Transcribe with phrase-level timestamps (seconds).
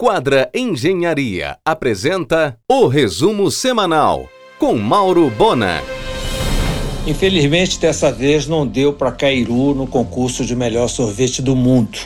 [0.00, 5.82] Quadra Engenharia apresenta o resumo semanal com Mauro Bona.
[7.04, 11.98] Infelizmente, dessa vez não deu para Cairu no concurso de melhor sorvete do mundo.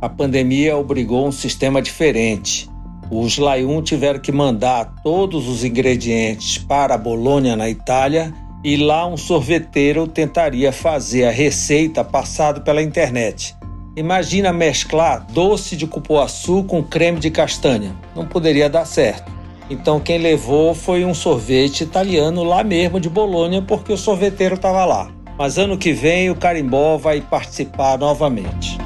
[0.00, 2.70] A pandemia obrigou um sistema diferente.
[3.10, 8.32] Os Laiun tiveram que mandar todos os ingredientes para Bolônia, na Itália,
[8.62, 13.56] e lá um sorveteiro tentaria fazer a receita passado pela internet.
[13.96, 17.94] Imagina mesclar doce de cupuaçu com creme de castanha.
[18.12, 19.30] Não poderia dar certo.
[19.70, 24.84] Então quem levou foi um sorvete italiano lá mesmo de Bolônia, porque o sorveteiro estava
[24.84, 25.12] lá.
[25.38, 28.76] Mas ano que vem o Carimbó vai participar novamente.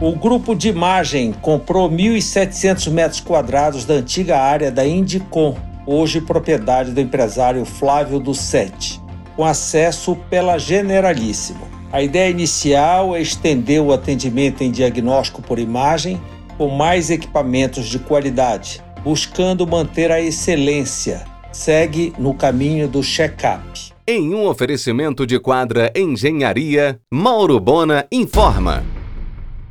[0.00, 6.90] O grupo de imagem comprou 1.700 metros quadrados da antiga área da Indicom, hoje propriedade
[6.90, 9.00] do empresário Flávio do Sete,
[9.36, 11.77] com acesso pela Generalíssimo.
[11.90, 16.20] A ideia inicial é estender o atendimento em diagnóstico por imagem
[16.58, 21.24] com mais equipamentos de qualidade, buscando manter a excelência.
[21.50, 23.62] Segue no caminho do check-up.
[24.06, 28.84] Em um oferecimento de quadra Engenharia, Mauro Bona informa.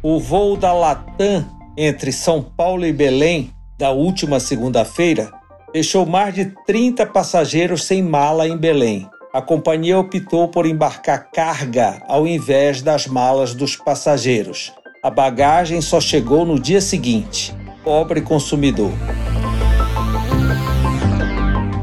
[0.02, 1.46] O voo da Latam
[1.78, 5.32] entre São Paulo e Belém, da última segunda-feira,
[5.72, 9.08] deixou mais de 30 passageiros sem mala em Belém
[9.38, 14.74] a companhia optou por embarcar carga ao invés das malas dos passageiros.
[15.04, 17.56] A bagagem só chegou no dia seguinte.
[17.84, 18.92] Pobre consumidor.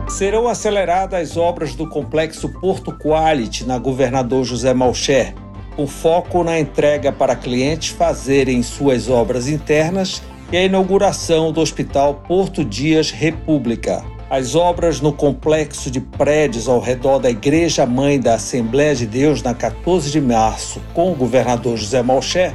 [0.09, 5.33] Serão aceleradas as obras do complexo Porto Quality na Governador José Malcher,
[5.77, 12.25] com foco na entrega para clientes fazerem suas obras internas e a inauguração do Hospital
[12.27, 14.14] Porto Dias República.
[14.35, 19.41] As obras no complexo de prédios ao redor da Igreja Mãe da Assembleia de Deus,
[19.45, 22.53] na 14 de março, com o governador José Malcher,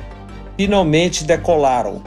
[0.57, 2.03] finalmente decolaram.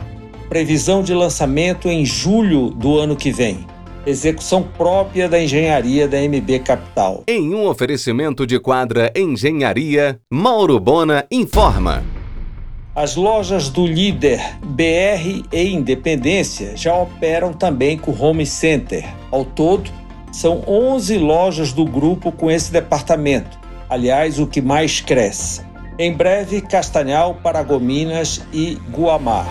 [0.47, 3.67] Previsão de lançamento em julho do ano que vem.
[4.05, 7.25] Execução própria da engenharia da MB Capital.
[7.27, 12.05] Em um oferecimento de quadra Engenharia, Mauro Bona informa.
[12.95, 19.09] As lojas do líder BR e Independência já operam também com Home Center.
[19.31, 19.91] Ao todo,
[20.31, 23.59] são 11 lojas do grupo com esse departamento,
[23.89, 25.63] aliás, o que mais cresce.
[25.99, 29.47] Em breve, Castanhal, Paragominas e Guamá.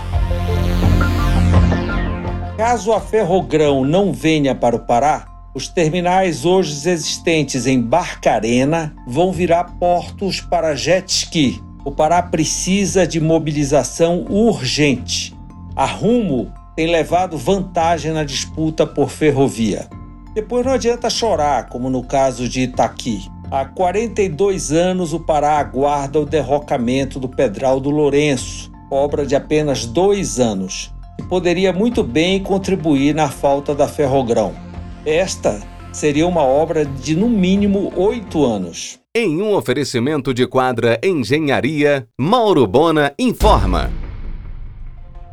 [2.56, 5.26] Caso a Ferrogrão não venha para o Pará,
[5.56, 13.08] os terminais hoje existentes em Barcarena vão virar portos para jet ski o Pará precisa
[13.08, 15.36] de mobilização urgente.
[15.76, 19.88] A Rumo tem levado vantagem na disputa por ferrovia.
[20.34, 23.28] Depois não adianta chorar, como no caso de Itaqui.
[23.50, 29.86] Há 42 anos o Pará aguarda o derrocamento do Pedral do Lourenço, obra de apenas
[29.86, 34.54] dois anos, que poderia muito bem contribuir na falta da ferrogrão.
[35.06, 35.60] Esta
[35.92, 39.01] seria uma obra de no mínimo oito anos.
[39.14, 43.92] Em um oferecimento de quadra Engenharia, Mauro Bona informa.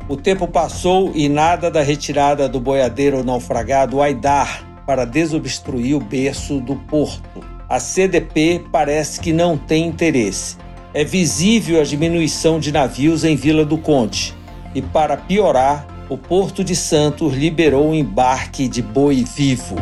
[0.09, 6.59] O tempo passou e nada da retirada do boiadeiro naufragado Aidar para desobstruir o berço
[6.59, 7.41] do porto.
[7.69, 10.57] A CDP parece que não tem interesse.
[10.93, 14.35] É visível a diminuição de navios em Vila do Conde.
[14.75, 19.77] E para piorar, o Porto de Santos liberou o embarque de boi vivo.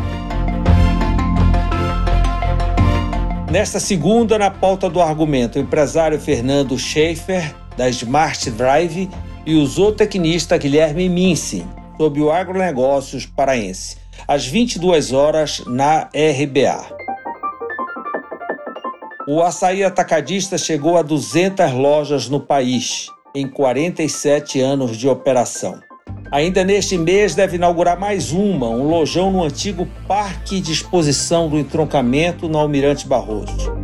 [3.50, 9.10] Nesta segunda, na pauta do argumento, o empresário Fernando Schaefer, da Smart Drive,
[9.46, 11.66] e o zootecnista Guilherme Minci,
[11.98, 13.96] sobre o agronegócios paraense,
[14.28, 16.98] às 22 horas na RBA.
[19.30, 25.87] O açaí atacadista chegou a 200 lojas no país, em 47 anos de operação.
[26.30, 31.58] Ainda neste mês deve inaugurar mais uma, um lojão no antigo Parque de Exposição do
[31.58, 33.78] Entroncamento no Almirante Barroso.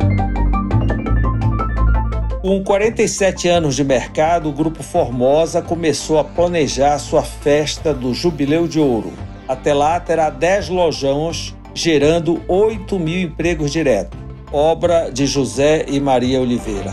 [2.42, 8.68] Com 47 anos de mercado, o Grupo Formosa começou a planejar sua festa do Jubileu
[8.68, 9.14] de Ouro.
[9.48, 14.18] Até lá terá 10 lojões, gerando 8 mil empregos diretos.
[14.52, 16.92] Obra de José e Maria Oliveira.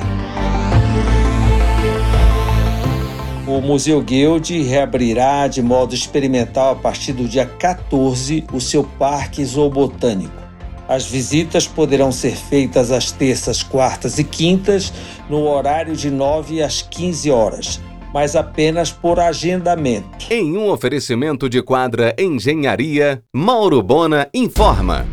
[3.52, 9.44] O Museu Guild reabrirá de modo experimental a partir do dia 14 o seu Parque
[9.44, 10.42] Zoobotânico.
[10.88, 14.94] As visitas poderão ser feitas às terças, quartas e quintas,
[15.30, 17.82] no horário de 9 às 15 horas,
[18.14, 20.28] mas apenas por agendamento.
[20.30, 25.06] Em um oferecimento de quadra Engenharia, Mauro Bona informa.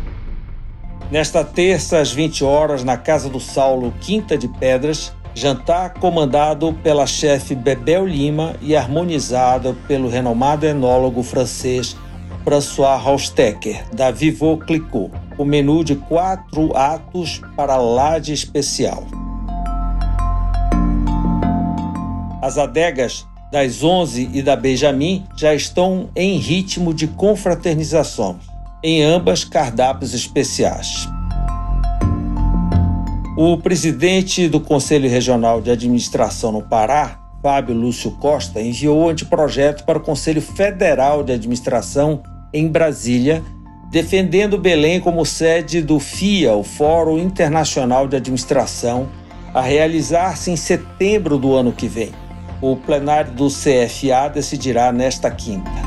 [1.11, 7.07] Nesta terça, às 20 horas, na Casa do Saulo, Quinta de Pedras, Jantar comandado pela
[7.07, 11.95] chefe Bebel Lima e harmonizado pelo renomado enólogo francês
[12.43, 15.09] François Haustecker, da Vivo Clicquot.
[15.37, 19.05] O menu de quatro atos para lá de especial.
[22.41, 28.37] As adegas das 11 e da Benjamin já estão em ritmo de confraternização,
[28.83, 31.07] em ambas cardápios especiais.
[33.41, 39.85] O presidente do Conselho Regional de Administração no Pará, Fábio Lúcio Costa, enviou o anteprojeto
[39.85, 42.21] para o Conselho Federal de Administração
[42.53, 43.41] em Brasília,
[43.89, 49.07] defendendo Belém como sede do FIA, o Fórum Internacional de Administração,
[49.53, 52.11] a realizar-se em setembro do ano que vem.
[52.61, 55.78] O plenário do CFA decidirá nesta quinta.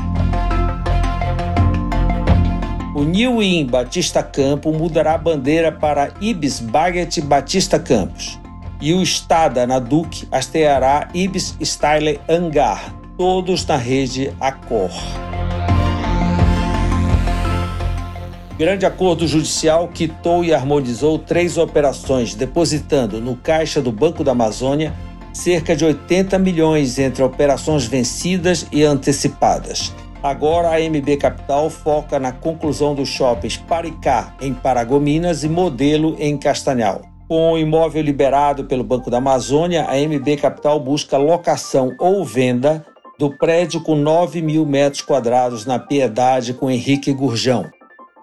[3.13, 8.39] O New Inn Batista Campo mudará a bandeira para Ibis Baguette Batista Campos.
[8.81, 14.89] E o Estada na Duque hasteará Ibis Style Hangar, todos na rede Accor.
[18.57, 24.91] Grande acordo judicial quitou e harmonizou três operações, depositando no caixa do Banco da Amazônia
[25.31, 29.93] cerca de 80 milhões entre operações vencidas e antecipadas.
[30.23, 36.37] Agora a MB Capital foca na conclusão dos shoppings Paricá, em Paragominas, e Modelo, em
[36.37, 37.01] Castanhal.
[37.27, 42.85] Com o imóvel liberado pelo Banco da Amazônia, a MB Capital busca locação ou venda
[43.19, 47.69] do prédio com 9 mil metros quadrados na Piedade com Henrique Gurjão.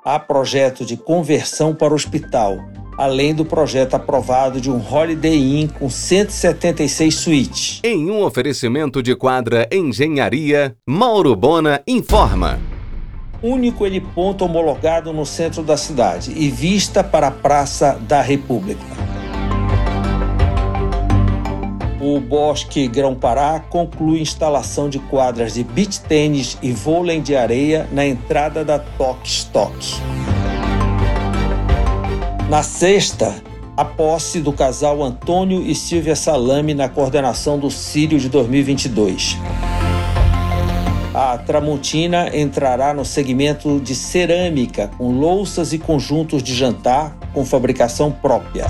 [0.03, 2.57] Há projeto de conversão para hospital,
[3.01, 7.81] além do projeto aprovado de um Holiday Inn com 176 suítes.
[7.83, 12.61] Em um oferecimento de quadra Engenharia, Mauro Bona informa.
[13.43, 18.85] Único heliponto homologado no centro da cidade e vista para a Praça da República.
[22.03, 28.05] O Bosque Grão-Pará conclui instalação de quadras de beach tênis e vôlei de areia na
[28.05, 29.75] entrada da Toque Stock.
[32.51, 33.41] Na sexta,
[33.77, 39.39] a posse do casal Antônio e Silvia Salame na coordenação do Sírio de 2022.
[41.15, 48.11] A Tramontina entrará no segmento de cerâmica, com louças e conjuntos de jantar com fabricação
[48.11, 48.67] própria.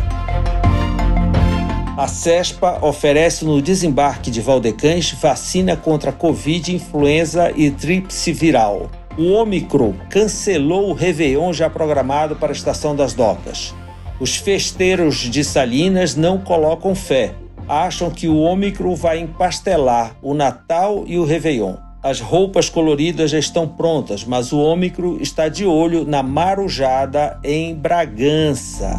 [1.96, 8.90] A CESPA oferece no desembarque de Valdecães vacina contra Covid, influenza e tríplice viral.
[9.18, 13.74] O Omicron cancelou o Réveillon já programado para a Estação das Docas.
[14.20, 17.34] Os festeiros de Salinas não colocam fé.
[17.68, 21.74] Acham que o Omicron vai empastelar o Natal e o Réveillon.
[22.02, 27.74] As roupas coloridas já estão prontas, mas o Omicron está de olho na marujada em
[27.74, 28.96] Bragança.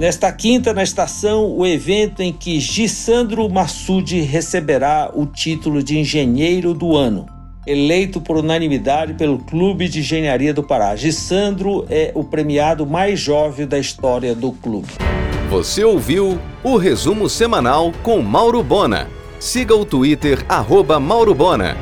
[0.00, 6.74] Nesta quinta, na estação, o evento em que Gissandro Massude receberá o título de Engenheiro
[6.74, 7.35] do Ano
[7.66, 10.94] eleito por unanimidade pelo Clube de Engenharia do Pará.
[10.94, 14.88] Gissandro é o premiado mais jovem da história do clube.
[15.50, 19.08] Você ouviu o resumo semanal com Mauro Bona.
[19.38, 21.76] Siga o Twitter, arroba Mauro Bona.